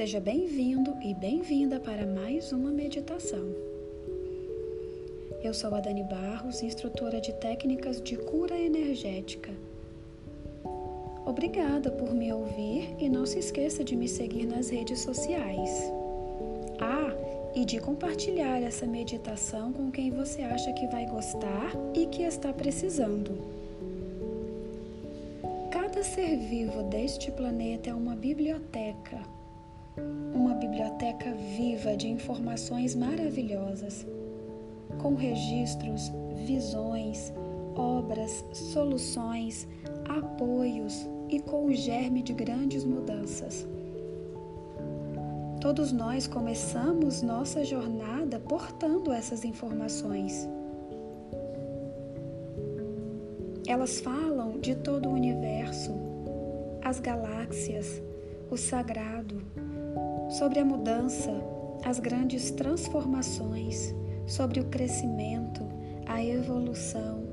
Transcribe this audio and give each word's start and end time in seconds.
Seja 0.00 0.18
bem-vindo 0.18 0.96
e 1.02 1.12
bem-vinda 1.12 1.78
para 1.78 2.06
mais 2.06 2.54
uma 2.54 2.70
meditação. 2.70 3.54
Eu 5.44 5.52
sou 5.52 5.74
a 5.74 5.80
Dani 5.80 6.04
Barros, 6.04 6.62
instrutora 6.62 7.20
de 7.20 7.34
técnicas 7.34 8.00
de 8.00 8.16
cura 8.16 8.58
energética. 8.58 9.52
Obrigada 11.26 11.90
por 11.90 12.14
me 12.14 12.32
ouvir 12.32 12.94
e 12.98 13.10
não 13.10 13.26
se 13.26 13.40
esqueça 13.40 13.84
de 13.84 13.94
me 13.94 14.08
seguir 14.08 14.46
nas 14.46 14.70
redes 14.70 15.00
sociais. 15.00 15.92
Ah, 16.80 17.14
e 17.54 17.66
de 17.66 17.78
compartilhar 17.78 18.62
essa 18.62 18.86
meditação 18.86 19.70
com 19.70 19.90
quem 19.90 20.10
você 20.10 20.40
acha 20.40 20.72
que 20.72 20.86
vai 20.86 21.04
gostar 21.04 21.72
e 21.92 22.06
que 22.06 22.22
está 22.22 22.54
precisando. 22.54 23.36
Cada 25.70 26.02
ser 26.02 26.38
vivo 26.38 26.84
deste 26.84 27.30
planeta 27.30 27.90
é 27.90 27.94
uma 27.94 28.16
biblioteca 28.16 29.38
uma 30.34 30.54
biblioteca 30.54 31.32
viva 31.56 31.96
de 31.96 32.08
informações 32.08 32.94
maravilhosas, 32.94 34.06
com 34.98 35.14
registros, 35.14 36.10
visões, 36.46 37.32
obras, 37.74 38.44
soluções, 38.52 39.66
apoios 40.08 41.06
e 41.28 41.40
com 41.40 41.66
o 41.66 41.74
germe 41.74 42.22
de 42.22 42.32
grandes 42.32 42.84
mudanças. 42.84 43.66
Todos 45.60 45.92
nós 45.92 46.26
começamos 46.26 47.22
nossa 47.22 47.64
jornada 47.64 48.40
portando 48.40 49.12
essas 49.12 49.44
informações. 49.44 50.48
Elas 53.66 54.00
falam 54.00 54.58
de 54.58 54.74
todo 54.74 55.08
o 55.08 55.12
universo, 55.12 55.92
as 56.82 56.98
galáxias, 56.98 58.02
o 58.50 58.56
sagrado, 58.56 59.42
sobre 60.30 60.60
a 60.60 60.64
mudança, 60.64 61.32
as 61.84 61.98
grandes 61.98 62.50
transformações, 62.52 63.94
sobre 64.26 64.60
o 64.60 64.64
crescimento, 64.66 65.66
a 66.06 66.24
evolução, 66.24 67.24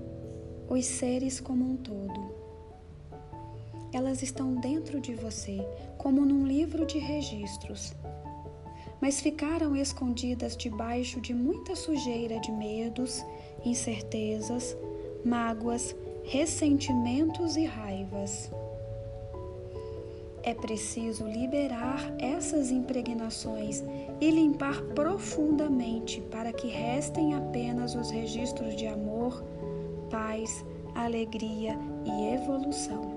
os 0.67 0.86
seres 0.86 1.40
como 1.40 1.64
um 1.64 1.78
todo. 1.78 2.36
Elas 3.94 4.22
estão 4.23 4.56
dentro 4.56 5.00
de 5.00 5.14
você, 5.14 5.58
como 5.98 6.25
num 6.25 6.45
livro 6.45 6.86
de 6.86 6.98
registros, 6.98 7.94
mas 9.00 9.22
ficaram 9.22 9.75
escondidas 9.75 10.58
debaixo 10.58 11.22
de 11.22 11.34
muita 11.34 11.75
sujeira 11.75 12.40
de 12.40 12.52
medos, 12.52 13.23
incertezas, 13.64 14.75
mágoas, 15.23 15.95
ressentimentos 16.23 17.56
e 17.56 17.66
raivas. 17.66 18.50
É 20.48 20.53
preciso 20.53 21.28
liberar 21.28 22.09
essas 22.17 22.72
impregnações 22.72 23.84
e 24.22 24.31
limpar 24.31 24.81
profundamente 24.95 26.22
para 26.22 26.53
que 26.53 26.70
restem 26.70 27.36
apenas 27.36 27.95
os 27.95 28.09
registros 28.09 28.73
de 28.73 28.88
amor, 28.88 29.44
paz, 30.09 30.66
alegria 30.95 31.78
e 32.06 32.34
evolução. 32.34 33.12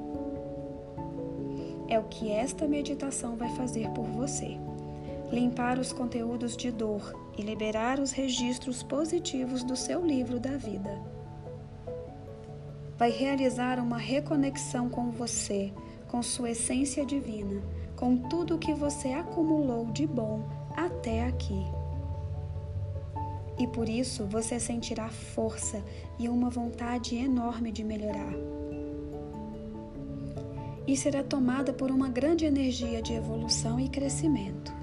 É 1.86 2.00
o 2.00 2.08
que 2.08 2.32
esta 2.32 2.66
meditação 2.66 3.36
vai 3.36 3.50
fazer 3.50 3.88
por 3.90 4.06
você. 4.06 4.58
Limpar 5.30 5.78
os 5.78 5.92
conteúdos 5.92 6.56
de 6.56 6.72
dor 6.72 7.14
e 7.38 7.42
liberar 7.42 8.00
os 8.00 8.10
registros 8.10 8.82
positivos 8.82 9.62
do 9.62 9.76
seu 9.76 10.04
livro 10.04 10.40
da 10.40 10.56
vida. 10.56 11.00
Vai 12.98 13.12
realizar 13.12 13.78
uma 13.78 13.98
reconexão 13.98 14.90
com 14.90 15.12
você 15.12 15.72
com 16.10 16.22
sua 16.24 16.50
essência 16.50 17.06
divina, 17.06 17.62
com 17.94 18.16
tudo 18.16 18.56
o 18.56 18.58
que 18.58 18.74
você 18.74 19.12
acumulou 19.12 19.86
de 19.86 20.08
bom 20.08 20.42
até 20.76 21.24
aqui. 21.24 21.64
E 23.56 23.66
por 23.68 23.88
isso 23.88 24.26
você 24.26 24.58
sentirá 24.58 25.08
força 25.08 25.80
e 26.18 26.28
uma 26.28 26.50
vontade 26.50 27.14
enorme 27.14 27.70
de 27.70 27.84
melhorar. 27.84 28.32
E 30.84 30.96
será 30.96 31.22
tomada 31.22 31.72
por 31.72 31.92
uma 31.92 32.08
grande 32.08 32.44
energia 32.44 33.00
de 33.00 33.12
evolução 33.12 33.78
e 33.78 33.88
crescimento. 33.88 34.74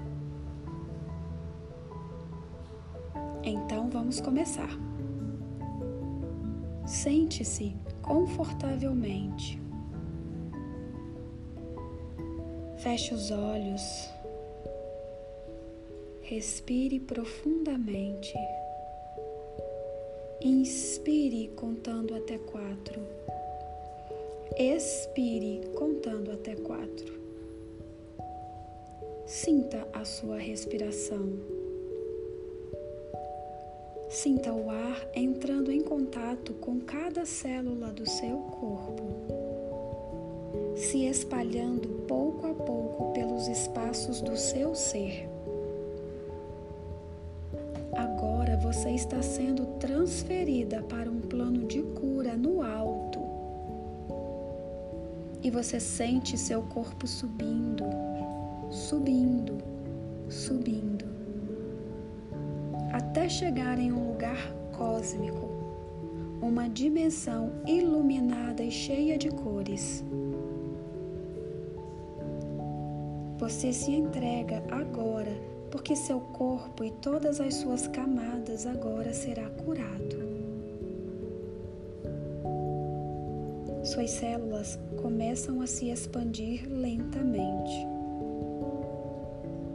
Então 3.42 3.90
vamos 3.90 4.18
começar. 4.18 4.70
Sente-se 6.86 7.76
confortavelmente. 8.00 9.67
Feche 12.78 13.12
os 13.12 13.32
olhos. 13.32 14.08
Respire 16.22 17.00
profundamente. 17.00 18.32
Inspire 20.40 21.48
contando 21.56 22.14
até 22.14 22.38
quatro. 22.38 23.02
Expire 24.56 25.66
contando 25.74 26.30
até 26.30 26.54
quatro. 26.54 27.18
Sinta 29.26 29.88
a 29.92 30.04
sua 30.04 30.38
respiração. 30.38 31.32
Sinta 34.08 34.52
o 34.52 34.70
ar 34.70 35.04
entrando 35.16 35.72
em 35.72 35.82
contato 35.82 36.54
com 36.54 36.80
cada 36.80 37.26
célula 37.26 37.88
do 37.88 38.08
seu 38.08 38.38
corpo 38.38 39.47
se 40.74 41.04
espalhando 41.06 41.88
pouco 42.06 42.46
a 42.46 42.54
pouco 42.54 43.12
pelos 43.12 43.48
espaços 43.48 44.20
do 44.20 44.36
seu 44.36 44.74
ser. 44.74 45.28
Agora 47.96 48.56
você 48.56 48.90
está 48.90 49.20
sendo 49.20 49.66
transferida 49.78 50.82
para 50.82 51.10
um 51.10 51.20
plano 51.20 51.66
de 51.66 51.82
cura 51.82 52.36
no 52.36 52.62
alto. 52.62 53.18
E 55.42 55.50
você 55.50 55.80
sente 55.80 56.38
seu 56.38 56.62
corpo 56.62 57.06
subindo, 57.06 57.84
subindo, 58.70 59.58
subindo, 60.28 61.04
até 62.92 63.28
chegar 63.28 63.78
em 63.78 63.92
um 63.92 64.12
lugar 64.12 64.52
cósmico, 64.76 65.48
uma 66.40 66.68
dimensão 66.68 67.52
iluminada 67.66 68.62
e 68.62 68.70
cheia 68.70 69.16
de 69.16 69.28
cores. 69.28 70.04
Você 73.38 73.72
se 73.72 73.92
entrega 73.92 74.64
agora, 74.68 75.30
porque 75.70 75.94
seu 75.94 76.18
corpo 76.18 76.82
e 76.82 76.90
todas 76.90 77.40
as 77.40 77.54
suas 77.54 77.86
camadas 77.86 78.66
agora 78.66 79.14
será 79.14 79.48
curado. 79.50 80.18
Suas 83.84 84.10
células 84.10 84.76
começam 85.00 85.60
a 85.60 85.68
se 85.68 85.88
expandir 85.88 86.68
lentamente. 86.68 87.86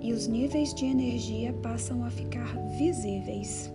E 0.01 0.11
os 0.11 0.27
níveis 0.27 0.73
de 0.73 0.85
energia 0.85 1.53
passam 1.53 2.03
a 2.03 2.09
ficar 2.09 2.57
visíveis. 2.77 3.71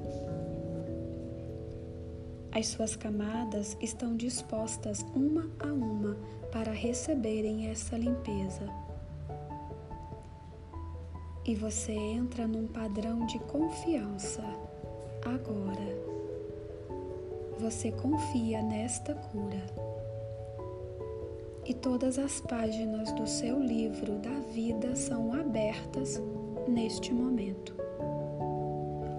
As 2.52 2.66
suas 2.66 2.94
camadas 2.94 3.74
estão 3.80 4.14
dispostas 4.14 5.00
uma 5.14 5.48
a 5.58 5.72
uma 5.72 6.14
para 6.52 6.72
receberem 6.72 7.68
essa 7.68 7.96
limpeza 7.96 8.87
e 11.48 11.54
você 11.54 11.92
entra 11.92 12.46
num 12.46 12.66
padrão 12.66 13.24
de 13.24 13.38
confiança 13.38 14.44
agora. 15.24 15.96
Você 17.58 17.90
confia 17.90 18.60
nesta 18.60 19.14
cura. 19.14 19.64
E 21.64 21.72
todas 21.72 22.18
as 22.18 22.38
páginas 22.42 23.10
do 23.12 23.26
seu 23.26 23.58
livro 23.58 24.18
da 24.18 24.38
vida 24.52 24.94
são 24.94 25.32
abertas 25.32 26.20
neste 26.68 27.14
momento. 27.14 27.74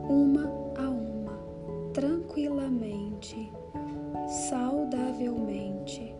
Uma 0.07 0.43
a 0.77 0.87
uma, 0.87 1.39
tranquilamente, 1.93 3.51
saudavelmente. 4.47 6.15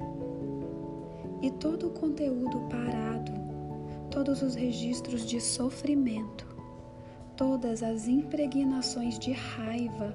E 1.44 1.52
todo 1.52 1.90
o 1.90 1.92
conteúdo 1.92 2.62
parado 2.68 3.39
todos 4.20 4.42
os 4.42 4.54
registros 4.54 5.26
de 5.26 5.40
sofrimento, 5.40 6.46
todas 7.38 7.82
as 7.82 8.06
impregnações 8.06 9.18
de 9.18 9.32
raiva, 9.32 10.14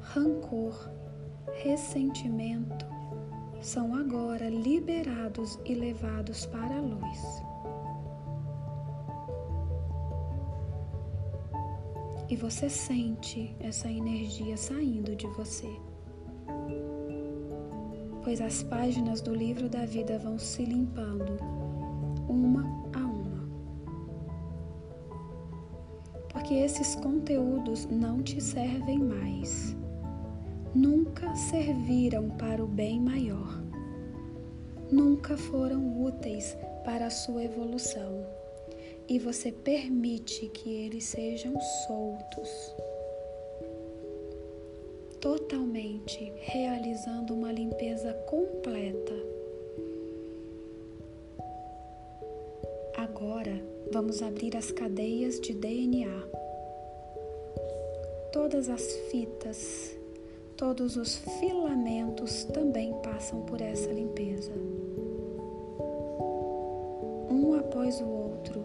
rancor, 0.00 0.90
ressentimento 1.62 2.84
são 3.60 3.94
agora 3.94 4.48
liberados 4.48 5.56
e 5.64 5.72
levados 5.72 6.44
para 6.46 6.76
a 6.76 6.80
luz. 6.80 7.44
E 12.28 12.34
você 12.34 12.68
sente 12.68 13.54
essa 13.60 13.88
energia 13.88 14.56
saindo 14.56 15.14
de 15.14 15.28
você. 15.28 15.70
Pois 18.24 18.40
as 18.40 18.64
páginas 18.64 19.20
do 19.20 19.32
livro 19.32 19.68
da 19.68 19.86
vida 19.86 20.18
vão 20.18 20.40
se 20.40 20.64
limpando, 20.64 21.38
uma 22.28 22.64
a 22.92 23.03
porque 26.44 26.56
esses 26.56 26.94
conteúdos 26.96 27.86
não 27.86 28.22
te 28.22 28.38
servem 28.38 28.98
mais. 28.98 29.74
Nunca 30.74 31.34
serviram 31.34 32.28
para 32.28 32.62
o 32.62 32.66
bem 32.66 33.00
maior. 33.00 33.64
Nunca 34.92 35.38
foram 35.38 36.04
úteis 36.04 36.54
para 36.84 37.06
a 37.06 37.10
sua 37.10 37.44
evolução. 37.44 38.26
E 39.08 39.18
você 39.18 39.50
permite 39.50 40.48
que 40.48 40.68
eles 40.68 41.04
sejam 41.04 41.58
soltos 41.86 42.76
totalmente, 45.22 46.30
realizando 46.42 47.32
uma 47.32 47.50
limpeza 47.52 48.12
completa. 48.28 49.33
Vamos 53.94 54.20
abrir 54.24 54.56
as 54.56 54.72
cadeias 54.72 55.38
de 55.38 55.54
DNA. 55.54 56.28
Todas 58.32 58.68
as 58.68 58.82
fitas, 59.08 59.96
todos 60.56 60.96
os 60.96 61.14
filamentos 61.38 62.42
também 62.46 62.92
passam 63.04 63.42
por 63.42 63.60
essa 63.60 63.88
limpeza. 63.92 64.50
Um 67.30 67.54
após 67.56 68.00
o 68.00 68.08
outro, 68.08 68.64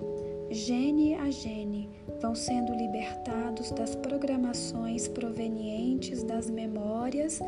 gene 0.50 1.14
a 1.14 1.30
gene, 1.30 1.92
vão 2.20 2.34
sendo 2.34 2.74
libertados 2.74 3.70
das 3.70 3.96
programações 3.96 5.08
provenientes 5.08 6.24
das 6.24 6.50
memórias 6.50 7.40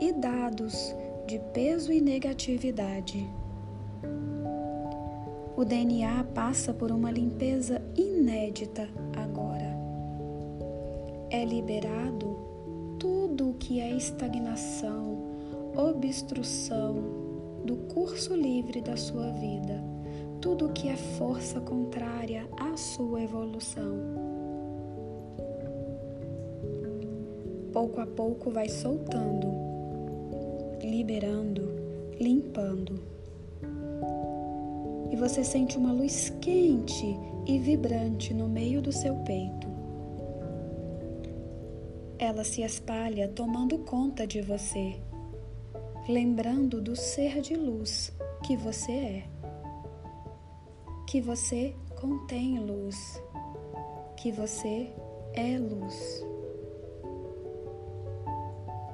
e 0.00 0.12
dados 0.12 0.92
de 1.28 1.38
peso 1.54 1.92
e 1.92 2.00
negatividade. 2.00 3.24
O 5.58 5.64
DNA 5.64 6.22
passa 6.36 6.72
por 6.72 6.92
uma 6.92 7.10
limpeza 7.10 7.82
inédita 7.96 8.88
agora. 9.16 9.76
É 11.30 11.44
liberado 11.44 12.38
tudo 12.96 13.50
o 13.50 13.54
que 13.54 13.80
é 13.80 13.90
estagnação, 13.90 15.18
obstrução 15.76 16.94
do 17.64 17.76
curso 17.92 18.36
livre 18.36 18.80
da 18.80 18.96
sua 18.96 19.32
vida 19.32 19.82
tudo 20.40 20.68
que 20.68 20.88
é 20.88 20.96
força 20.96 21.60
contrária 21.60 22.48
à 22.56 22.76
sua 22.76 23.20
evolução. 23.20 23.98
Pouco 27.72 28.00
a 28.00 28.06
pouco 28.06 28.48
vai 28.48 28.68
soltando, 28.68 29.48
liberando, 30.80 31.68
limpando. 32.20 33.17
Você 35.18 35.42
sente 35.42 35.76
uma 35.76 35.92
luz 35.92 36.30
quente 36.40 37.18
e 37.46 37.58
vibrante 37.58 38.32
no 38.32 38.48
meio 38.48 38.80
do 38.80 38.92
seu 38.92 39.16
peito. 39.16 39.66
Ela 42.18 42.44
se 42.44 42.62
espalha 42.62 43.28
tomando 43.28 43.78
conta 43.78 44.26
de 44.26 44.40
você, 44.40 45.00
lembrando 46.08 46.80
do 46.80 46.94
ser 46.94 47.40
de 47.40 47.54
luz 47.54 48.12
que 48.44 48.56
você 48.56 48.92
é 48.92 49.38
que 51.08 51.22
você 51.22 51.74
contém 51.98 52.58
luz, 52.58 53.18
que 54.14 54.30
você 54.30 54.92
é 55.32 55.58
luz. 55.58 56.22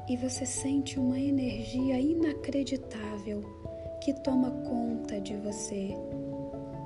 E 0.09 0.17
você 0.17 0.47
sente 0.47 0.97
uma 0.97 1.19
energia 1.19 1.99
inacreditável 1.99 3.64
que 4.05 4.13
toma 4.13 4.51
conta 4.51 5.19
de 5.19 5.35
você 5.39 5.97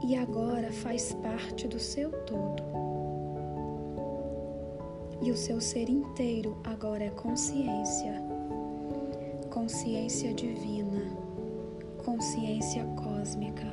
e 0.06 0.14
agora 0.14 0.72
faz 0.72 1.12
parte 1.14 1.66
do 1.66 1.78
seu 1.80 2.12
todo. 2.24 2.62
E 5.20 5.32
o 5.32 5.36
seu 5.36 5.60
ser 5.60 5.88
inteiro 5.88 6.56
agora 6.62 7.04
é 7.04 7.10
consciência, 7.10 8.22
consciência 9.50 10.32
divina, 10.32 11.10
consciência 12.04 12.84
cósmica 12.94 13.66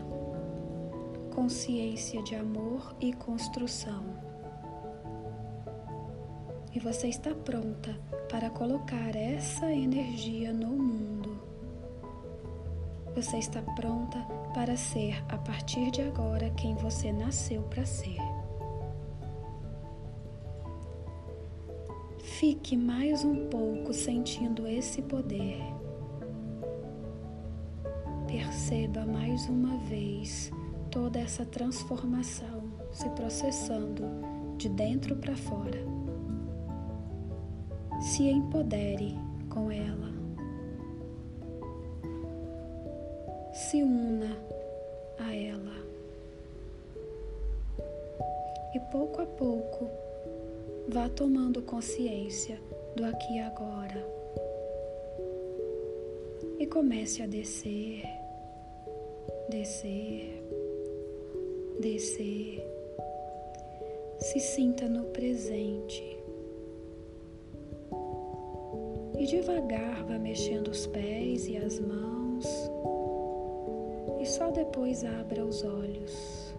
consciência 1.36 2.24
de 2.24 2.33
amor 2.33 2.95
e 3.01 3.12
construção. 3.12 4.06
E 6.74 6.80
você 6.80 7.09
está 7.09 7.36
pronta 7.36 7.94
para 8.31 8.50
colocar 8.50 9.13
essa 9.15 9.69
energia 9.71 10.53
no 10.53 10.69
mundo. 10.69 11.14
Você 13.15 13.38
está 13.38 13.62
pronta 13.62 14.19
para 14.53 14.75
ser, 14.75 15.23
a 15.29 15.38
partir 15.38 15.89
de 15.89 16.01
agora, 16.01 16.50
quem 16.50 16.75
você 16.75 17.13
nasceu 17.13 17.62
para 17.62 17.85
ser. 17.85 18.17
Fique 22.19 22.75
mais 22.75 23.23
um 23.23 23.47
pouco 23.47 23.94
sentindo 23.94 24.67
esse 24.67 25.01
poder. 25.01 25.63
Perceba 28.27 29.06
mais 29.06 29.47
uma 29.47 29.77
vez 29.77 30.51
toda 30.91 31.18
essa 31.18 31.45
transformação 31.45 32.63
se 32.91 33.07
processando 33.11 34.03
de 34.57 34.68
dentro 34.68 35.15
para 35.15 35.38
fora. 35.38 35.79
Se 38.01 38.23
empodere 38.23 39.18
com 39.50 39.71
ela. 39.71 40.14
Se 43.56 43.81
una 43.81 44.38
a 45.18 45.34
ela. 45.34 45.78
E 48.75 48.80
pouco 48.92 49.22
a 49.22 49.25
pouco 49.25 49.90
vá 50.90 51.07
tomando 51.07 51.62
consciência 51.62 52.60
do 52.98 53.06
aqui 53.06 53.36
e 53.36 53.40
agora. 53.40 54.06
E 56.60 56.68
comece 56.68 57.24
a 57.24 57.28
descer, 57.28 58.04
descer, 59.48 60.44
descer. 61.80 62.62
Se 64.19 64.42
sinta 64.42 64.90
no 64.90 65.06
presente. 65.06 66.04
E 69.18 69.25
devagar 69.25 70.04
vá 70.04 70.19
mexendo 70.19 70.68
os 70.68 70.86
pés 70.88 71.47
e 71.47 71.56
as 71.56 71.80
mãos. 71.80 72.24
E 74.25 74.27
só 74.27 74.49
depois 74.49 75.05
abra 75.05 75.45
os 75.45 75.63
olhos. 75.63 76.55